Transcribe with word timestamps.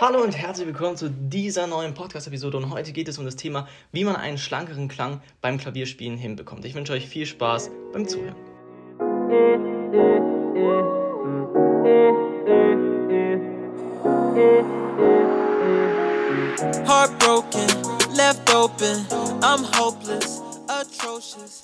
Hallo 0.00 0.22
und 0.22 0.30
herzlich 0.38 0.64
willkommen 0.68 0.96
zu 0.96 1.10
dieser 1.10 1.66
neuen 1.66 1.92
Podcast-Episode 1.92 2.58
und 2.58 2.70
heute 2.70 2.92
geht 2.92 3.08
es 3.08 3.18
um 3.18 3.24
das 3.24 3.34
Thema, 3.34 3.66
wie 3.90 4.04
man 4.04 4.14
einen 4.14 4.38
schlankeren 4.38 4.86
Klang 4.86 5.20
beim 5.40 5.58
Klavierspielen 5.58 6.16
hinbekommt. 6.16 6.64
Ich 6.64 6.76
wünsche 6.76 6.92
euch 6.92 7.08
viel 7.08 7.26
Spaß 7.26 7.68
beim 7.92 8.06
Zuhören. 8.06 8.36
Heartbroken, 16.86 17.66
left 18.14 18.54
open, 18.54 19.04
I'm 19.40 19.64
hopeless. 19.76 20.47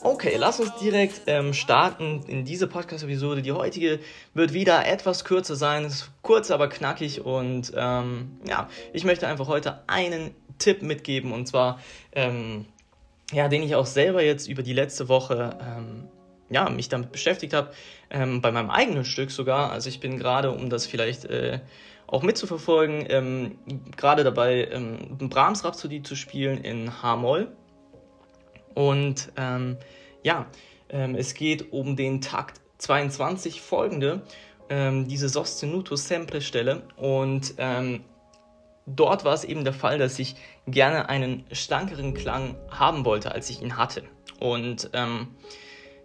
Okay, 0.02 0.36
lass 0.36 0.60
uns 0.60 0.74
direkt 0.76 1.22
ähm, 1.26 1.52
starten 1.52 2.22
in 2.26 2.44
diese 2.44 2.66
Podcast-Episode. 2.66 3.42
Die 3.42 3.52
heutige 3.52 4.00
wird 4.34 4.52
wieder 4.52 4.86
etwas 4.86 5.24
kürzer 5.24 5.56
sein, 5.56 5.84
ist 5.84 6.10
kurz, 6.22 6.50
aber 6.50 6.68
knackig 6.68 7.24
und 7.24 7.72
ähm, 7.76 8.38
ja, 8.46 8.68
ich 8.92 9.04
möchte 9.04 9.26
einfach 9.26 9.48
heute 9.48 9.82
einen 9.86 10.34
Tipp 10.58 10.82
mitgeben 10.82 11.32
und 11.32 11.46
zwar, 11.46 11.80
ähm, 12.12 12.66
ja, 13.32 13.48
den 13.48 13.62
ich 13.62 13.74
auch 13.74 13.86
selber 13.86 14.22
jetzt 14.22 14.48
über 14.48 14.62
die 14.62 14.72
letzte 14.72 15.08
Woche 15.08 15.58
ähm, 15.60 16.08
ja, 16.50 16.68
mich 16.68 16.88
damit 16.88 17.12
beschäftigt 17.12 17.52
habe, 17.52 17.70
ähm, 18.10 18.40
bei 18.40 18.52
meinem 18.52 18.70
eigenen 18.70 19.04
Stück 19.04 19.30
sogar. 19.30 19.70
Also 19.70 19.88
ich 19.88 20.00
bin 20.00 20.18
gerade, 20.18 20.50
um 20.52 20.70
das 20.70 20.86
vielleicht 20.86 21.24
äh, 21.24 21.60
auch 22.06 22.22
mitzuverfolgen, 22.22 23.06
ähm, 23.08 23.58
gerade 23.96 24.24
dabei, 24.24 24.68
ähm, 24.70 25.18
Brahms 25.18 25.64
Rhapsodie 25.64 26.02
zu 26.02 26.16
spielen 26.16 26.58
in 26.58 27.02
H-Moll. 27.02 27.48
Und 28.74 29.32
ähm, 29.36 29.76
ja, 30.22 30.46
ähm, 30.88 31.14
es 31.14 31.34
geht 31.34 31.72
um 31.72 31.96
den 31.96 32.20
Takt 32.20 32.60
22 32.78 33.60
folgende, 33.60 34.22
ähm, 34.68 35.08
diese 35.08 35.28
Sostenuto 35.28 35.96
Sempre 35.96 36.40
Stelle. 36.40 36.82
Und 36.96 37.54
ähm, 37.58 38.04
dort 38.86 39.24
war 39.24 39.34
es 39.34 39.44
eben 39.44 39.64
der 39.64 39.72
Fall, 39.72 39.98
dass 39.98 40.18
ich 40.18 40.36
gerne 40.66 41.08
einen 41.08 41.44
schlankeren 41.52 42.14
Klang 42.14 42.56
haben 42.70 43.04
wollte, 43.04 43.32
als 43.32 43.50
ich 43.50 43.62
ihn 43.62 43.76
hatte. 43.76 44.02
Und 44.40 44.90
ähm, 44.92 45.28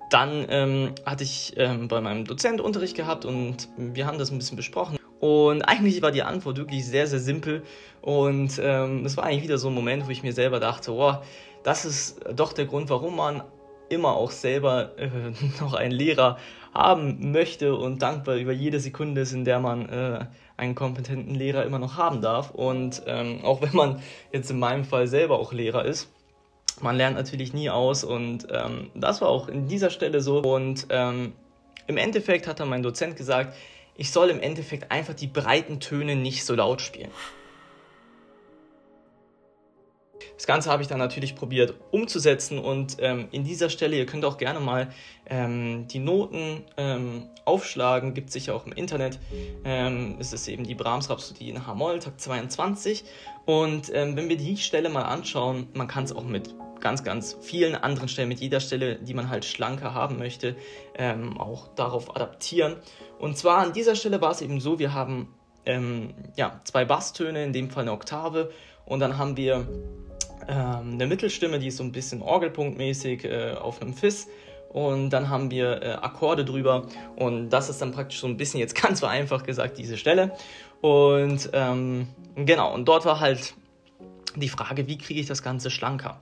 dann 0.09 0.45
ähm, 0.49 0.95
hatte 1.05 1.23
ich 1.23 1.53
bei 1.55 2.01
meinem 2.01 2.25
Dozent 2.25 2.61
Unterricht 2.61 2.95
gehabt 2.95 3.25
und 3.25 3.69
wir 3.77 4.07
haben 4.07 4.17
das 4.17 4.31
ein 4.31 4.39
bisschen 4.39 4.57
besprochen. 4.57 4.97
Und 5.19 5.61
eigentlich 5.61 6.01
war 6.01 6.11
die 6.11 6.23
Antwort 6.23 6.57
wirklich 6.57 6.83
sehr, 6.83 7.05
sehr 7.05 7.19
simpel. 7.19 7.61
Und 8.01 8.57
es 8.57 9.17
war 9.17 9.23
eigentlich 9.25 9.43
wieder 9.43 9.59
so 9.59 9.67
ein 9.67 9.75
Moment, 9.75 10.07
wo 10.07 10.09
ich 10.09 10.23
mir 10.23 10.33
selber 10.33 10.59
dachte, 10.59 10.93
oh, 10.93 11.17
das 11.63 11.85
ist 11.85 12.19
doch 12.33 12.53
der 12.53 12.65
Grund, 12.65 12.89
warum 12.89 13.15
man 13.15 13.43
immer 13.89 14.15
auch 14.15 14.31
selber 14.31 14.97
äh, 14.97 15.09
noch 15.61 15.73
einen 15.73 15.91
Lehrer 15.91 16.37
haben 16.73 17.31
möchte 17.31 17.75
und 17.75 18.01
dankbar 18.01 18.35
über 18.35 18.51
jede 18.51 18.79
Sekunde 18.79 19.21
ist, 19.21 19.33
in 19.33 19.43
der 19.43 19.59
man 19.59 19.89
äh, 19.89 20.25
einen 20.55 20.75
kompetenten 20.75 21.33
Lehrer 21.33 21.65
immer 21.65 21.79
noch 21.79 21.97
haben 21.97 22.21
darf. 22.21 22.51
Und 22.51 23.01
ähm, 23.07 23.43
auch 23.43 23.61
wenn 23.61 23.75
man 23.75 24.01
jetzt 24.31 24.51
in 24.51 24.59
meinem 24.59 24.85
Fall 24.85 25.07
selber 25.07 25.39
auch 25.39 25.51
Lehrer 25.51 25.85
ist, 25.85 26.09
man 26.81 26.95
lernt 26.95 27.17
natürlich 27.17 27.53
nie 27.53 27.69
aus 27.69 28.03
und 28.03 28.47
ähm, 28.51 28.89
das 28.95 29.19
war 29.19 29.29
auch 29.29 29.49
in 29.49 29.67
dieser 29.67 29.89
Stelle 29.89 30.21
so. 30.21 30.39
Und 30.39 30.87
ähm, 30.89 31.33
im 31.87 31.97
Endeffekt 31.97 32.47
hat 32.47 32.59
dann 32.59 32.69
mein 32.69 32.83
Dozent 32.83 33.17
gesagt, 33.17 33.55
ich 33.97 34.11
soll 34.11 34.29
im 34.29 34.39
Endeffekt 34.39 34.91
einfach 34.91 35.13
die 35.13 35.27
breiten 35.27 35.79
Töne 35.79 36.15
nicht 36.15 36.45
so 36.45 36.55
laut 36.55 36.81
spielen. 36.81 37.09
Das 40.35 40.47
Ganze 40.47 40.69
habe 40.69 40.81
ich 40.81 40.87
dann 40.87 40.99
natürlich 40.99 41.35
probiert 41.35 41.75
umzusetzen 41.91 42.59
und 42.59 42.97
ähm, 42.99 43.27
in 43.31 43.43
dieser 43.43 43.69
Stelle, 43.69 43.97
ihr 43.97 44.05
könnt 44.05 44.25
auch 44.25 44.37
gerne 44.37 44.59
mal 44.59 44.89
ähm, 45.25 45.87
die 45.87 45.99
Noten 45.99 46.63
ähm, 46.77 47.29
aufschlagen, 47.45 48.13
gibt 48.13 48.29
es 48.29 48.33
sicher 48.33 48.55
auch 48.55 48.65
im 48.65 48.71
Internet. 48.71 49.19
Ähm, 49.63 50.17
es 50.19 50.33
ist 50.33 50.47
eben 50.47 50.63
die 50.63 50.75
Brahms 50.75 51.09
Rhapsodie 51.09 51.49
in 51.49 51.65
H-Moll, 51.65 51.99
Takt 51.99 52.21
22. 52.21 53.03
Und 53.45 53.91
ähm, 53.93 54.15
wenn 54.15 54.29
wir 54.29 54.37
die 54.37 54.57
Stelle 54.57 54.89
mal 54.89 55.03
anschauen, 55.03 55.67
man 55.73 55.87
kann 55.87 56.03
es 56.03 56.13
auch 56.13 56.23
mit 56.23 56.53
ganz, 56.79 57.03
ganz 57.03 57.35
vielen 57.41 57.75
anderen 57.75 58.07
Stellen, 58.07 58.29
mit 58.29 58.39
jeder 58.39 58.59
Stelle, 58.59 58.95
die 58.95 59.13
man 59.13 59.29
halt 59.29 59.43
schlanker 59.43 59.93
haben 59.93 60.17
möchte, 60.17 60.55
ähm, 60.95 61.37
auch 61.37 61.67
darauf 61.75 62.15
adaptieren. 62.15 62.77
Und 63.19 63.37
zwar 63.37 63.57
an 63.57 63.73
dieser 63.73 63.95
Stelle 63.95 64.21
war 64.21 64.31
es 64.31 64.41
eben 64.41 64.59
so, 64.59 64.79
wir 64.79 64.93
haben 64.93 65.33
ja, 66.35 66.61
zwei 66.63 66.83
Basstöne, 66.83 67.43
in 67.43 67.53
dem 67.53 67.69
Fall 67.69 67.83
eine 67.83 67.91
Oktave, 67.91 68.49
und 68.89 69.01
dann 69.01 69.19
haben 69.19 69.37
wir 69.37 69.67
ähm, 70.49 70.93
eine 70.93 71.05
Mittelstimme, 71.05 71.59
die 71.59 71.67
ist 71.67 71.77
so 71.77 71.83
ein 71.83 71.91
bisschen 71.91 72.21
orgelpunktmäßig 72.21 73.23
äh, 73.25 73.53
auf 73.53 73.81
einem 73.81 73.93
Fis. 73.93 74.27
Und 74.69 75.11
dann 75.11 75.29
haben 75.29 75.49
wir 75.51 75.81
äh, 75.81 75.91
Akkorde 75.93 76.45
drüber 76.45 76.87
und 77.15 77.49
das 77.49 77.69
ist 77.69 77.81
dann 77.81 77.91
praktisch 77.91 78.19
so 78.19 78.27
ein 78.27 78.37
bisschen 78.37 78.59
jetzt 78.59 78.75
ganz 78.81 78.99
vereinfacht 78.99 79.45
gesagt 79.45 79.77
diese 79.77 79.97
Stelle. 79.97 80.31
Und 80.81 81.49
ähm, 81.53 82.07
genau, 82.35 82.73
und 82.73 82.85
dort 82.85 83.05
war 83.05 83.19
halt 83.19 83.55
die 84.35 84.49
Frage, 84.49 84.87
wie 84.87 84.97
kriege 84.97 85.19
ich 85.19 85.27
das 85.27 85.43
Ganze 85.43 85.71
schlanker? 85.71 86.21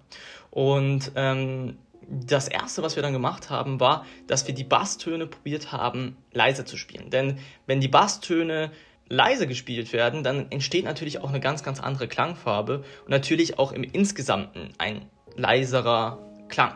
Und 0.50 1.12
ähm, 1.16 1.78
das 2.10 2.48
erste, 2.48 2.84
was 2.84 2.96
wir 2.96 3.04
dann 3.04 3.12
gemacht 3.12 3.50
haben, 3.50 3.80
war, 3.80 4.06
dass 4.28 4.48
wir 4.48 4.56
die 4.56 4.64
Basstöne 4.64 5.28
probiert 5.28 5.74
haben, 5.74 6.18
leise 6.32 6.64
zu 6.64 6.78
spielen. 6.78 7.10
Denn 7.10 7.40
wenn 7.66 7.82
die 7.82 7.90
Basstöne 7.90 8.72
leise 9.10 9.48
gespielt 9.48 9.94
werden, 9.94 10.24
dann 10.24 10.52
entsteht 10.52 10.86
natürlich 10.86 11.20
auch 11.20 11.30
eine 11.30 11.40
ganz, 11.40 11.64
ganz 11.64 11.80
andere 11.80 12.08
Klangfarbe 12.08 12.84
und 13.04 13.10
natürlich 13.10 13.60
auch 13.60 13.72
im 13.72 13.84
Insgesamten 13.84 14.74
ein 14.78 15.10
leiserer 15.36 16.20
Klang. 16.50 16.76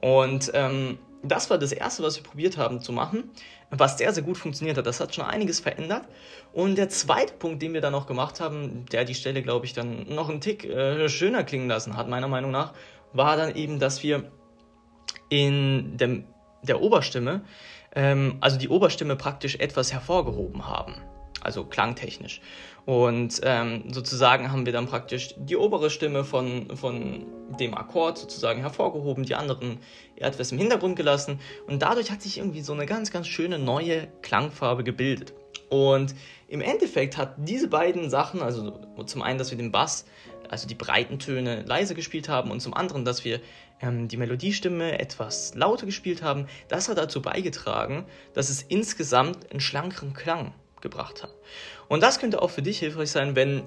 Und 0.00 0.50
ähm, 0.54 0.98
das 1.22 1.48
war 1.50 1.58
das 1.58 1.72
erste, 1.72 2.02
was 2.02 2.16
wir 2.16 2.22
probiert 2.22 2.58
haben 2.58 2.80
zu 2.80 2.92
machen, 2.92 3.30
was 3.70 3.98
sehr, 3.98 4.12
sehr 4.12 4.22
gut 4.22 4.36
funktioniert 4.36 4.76
hat. 4.76 4.86
Das 4.86 5.00
hat 5.00 5.14
schon 5.14 5.24
einiges 5.24 5.60
verändert. 5.60 6.06
Und 6.52 6.76
der 6.76 6.88
zweite 6.88 7.34
Punkt, 7.34 7.62
den 7.62 7.72
wir 7.72 7.80
dann 7.80 7.92
noch 7.92 8.06
gemacht 8.06 8.40
haben, 8.40 8.84
der 8.92 9.04
die 9.04 9.14
Stelle, 9.14 9.42
glaube 9.42 9.66
ich, 9.66 9.72
dann 9.72 10.06
noch 10.08 10.28
einen 10.28 10.40
Tick 10.40 10.64
äh, 10.64 11.08
schöner 11.08 11.44
klingen 11.44 11.68
lassen 11.68 11.96
hat, 11.96 12.08
meiner 12.08 12.28
Meinung 12.28 12.50
nach, 12.50 12.74
war 13.12 13.36
dann 13.36 13.54
eben, 13.54 13.78
dass 13.78 14.02
wir 14.02 14.30
in 15.30 15.96
dem, 15.96 16.26
der 16.62 16.82
Oberstimme, 16.82 17.42
ähm, 17.94 18.36
also 18.40 18.58
die 18.58 18.68
Oberstimme 18.68 19.16
praktisch 19.16 19.56
etwas 19.56 19.92
hervorgehoben 19.92 20.68
haben 20.68 20.94
also 21.44 21.64
klangtechnisch. 21.64 22.40
Und 22.86 23.40
ähm, 23.44 23.84
sozusagen 23.92 24.52
haben 24.52 24.66
wir 24.66 24.72
dann 24.72 24.86
praktisch 24.86 25.34
die 25.38 25.56
obere 25.56 25.88
Stimme 25.88 26.24
von, 26.24 26.76
von 26.76 27.26
dem 27.58 27.74
Akkord 27.74 28.18
sozusagen 28.18 28.60
hervorgehoben, 28.60 29.24
die 29.24 29.34
anderen 29.34 29.78
etwas 30.16 30.52
im 30.52 30.58
Hintergrund 30.58 30.96
gelassen. 30.96 31.40
Und 31.66 31.80
dadurch 31.80 32.10
hat 32.10 32.20
sich 32.20 32.38
irgendwie 32.38 32.60
so 32.60 32.74
eine 32.74 32.84
ganz, 32.84 33.10
ganz 33.10 33.26
schöne 33.26 33.58
neue 33.58 34.08
Klangfarbe 34.20 34.84
gebildet. 34.84 35.32
Und 35.70 36.14
im 36.46 36.60
Endeffekt 36.60 37.16
hat 37.16 37.34
diese 37.38 37.68
beiden 37.68 38.10
Sachen, 38.10 38.42
also 38.42 38.80
zum 39.06 39.22
einen, 39.22 39.38
dass 39.38 39.50
wir 39.50 39.58
den 39.58 39.72
Bass, 39.72 40.04
also 40.50 40.68
die 40.68 40.74
breiten 40.74 41.18
Töne 41.18 41.62
leise 41.62 41.94
gespielt 41.94 42.28
haben 42.28 42.50
und 42.50 42.60
zum 42.60 42.74
anderen, 42.74 43.06
dass 43.06 43.24
wir 43.24 43.40
ähm, 43.80 44.08
die 44.08 44.18
Melodiestimme 44.18 44.98
etwas 44.98 45.54
lauter 45.54 45.86
gespielt 45.86 46.22
haben, 46.22 46.46
das 46.68 46.88
hat 46.90 46.98
dazu 46.98 47.22
beigetragen, 47.22 48.04
dass 48.34 48.50
es 48.50 48.62
insgesamt 48.62 49.50
einen 49.50 49.60
schlankeren 49.60 50.12
Klang 50.12 50.52
gebracht 50.84 51.24
hat. 51.24 51.34
Und 51.88 52.04
das 52.04 52.20
könnte 52.20 52.40
auch 52.40 52.50
für 52.50 52.62
dich 52.62 52.78
hilfreich 52.78 53.10
sein, 53.10 53.34
wenn 53.34 53.64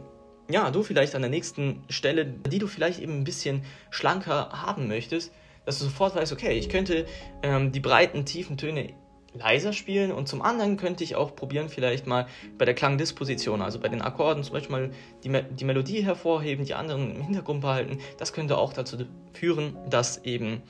ja, 0.50 0.72
du 0.72 0.84
vielleicht 0.84 1.14
an 1.16 1.22
der 1.22 1.30
nächsten 1.30 1.84
Stelle, 1.90 2.26
die 2.26 2.60
du 2.60 2.68
vielleicht 2.68 3.02
eben 3.02 3.20
ein 3.20 3.24
bisschen 3.26 3.66
schlanker 3.90 4.50
haben 4.54 4.88
möchtest, 4.88 5.34
dass 5.66 5.80
du 5.80 5.86
sofort 5.86 6.16
weißt, 6.16 6.32
okay, 6.32 6.58
ich 6.58 6.70
könnte 6.70 7.06
ähm, 7.44 7.74
die 7.74 7.82
breiten, 7.82 8.26
tiefen 8.26 8.58
Töne 8.58 8.94
leiser 9.34 9.74
spielen 9.74 10.14
und 10.14 10.28
zum 10.28 10.42
anderen 10.42 10.78
könnte 10.78 11.04
ich 11.04 11.16
auch 11.16 11.36
probieren, 11.36 11.68
vielleicht 11.68 12.08
mal 12.08 12.28
bei 12.58 12.64
der 12.64 12.74
Klangdisposition, 12.74 13.62
also 13.62 13.80
bei 13.80 13.90
den 13.90 14.02
Akkorden 14.02 14.44
zum 14.44 14.54
Beispiel 14.54 14.72
mal 14.72 14.92
die, 15.24 15.30
Me 15.30 15.44
die 15.44 15.66
Melodie 15.66 16.04
hervorheben, 16.04 16.64
die 16.64 16.74
anderen 16.74 17.16
im 17.16 17.22
Hintergrund 17.22 17.62
behalten. 17.62 18.00
Das 18.18 18.32
könnte 18.32 18.58
auch 18.58 18.72
dazu 18.72 18.98
führen, 19.34 19.78
dass 19.90 20.24
eben 20.24 20.62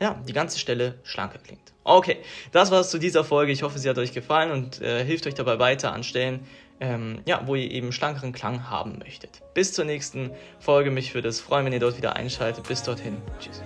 ja, 0.00 0.20
die 0.26 0.32
ganze 0.32 0.58
Stelle 0.58 0.98
schlanker 1.04 1.38
klingt. 1.38 1.72
Okay, 1.84 2.16
das 2.52 2.70
war's 2.70 2.90
zu 2.90 2.98
dieser 2.98 3.24
Folge. 3.24 3.52
Ich 3.52 3.62
hoffe, 3.62 3.78
sie 3.78 3.88
hat 3.88 3.98
euch 3.98 4.12
gefallen 4.12 4.50
und 4.50 4.80
äh, 4.80 5.04
hilft 5.04 5.26
euch 5.26 5.34
dabei 5.34 5.58
weiter 5.58 5.92
an 5.92 6.02
Stellen, 6.02 6.46
ähm, 6.80 7.20
ja, 7.26 7.42
wo 7.46 7.54
ihr 7.54 7.70
eben 7.70 7.92
schlankeren 7.92 8.32
Klang 8.32 8.70
haben 8.70 8.98
möchtet. 8.98 9.42
Bis 9.52 9.72
zur 9.72 9.84
nächsten 9.84 10.30
Folge. 10.58 10.90
Mich 10.90 11.14
würde 11.14 11.28
es 11.28 11.40
freuen, 11.40 11.66
wenn 11.66 11.72
ihr 11.72 11.80
dort 11.80 11.96
wieder 11.96 12.16
einschaltet. 12.16 12.66
Bis 12.66 12.82
dorthin. 12.82 13.16
Tschüss. 13.38 13.62